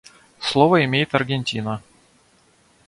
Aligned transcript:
Слово 0.39 0.83
имеет 0.85 1.13
Аргентина. 1.13 1.83